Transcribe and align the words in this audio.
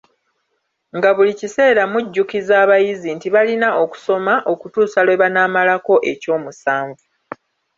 Nga 0.97 1.09
buli 1.15 1.33
kiseera 1.39 1.83
mujjukiza 1.91 2.53
abayizi 2.63 3.09
nti 3.15 3.27
balina 3.35 3.69
okusoma 3.83 4.33
okutuusa 4.51 4.99
lwe 5.05 5.19
banaamalako 5.21 5.93
ekyomusanvu. 6.11 7.05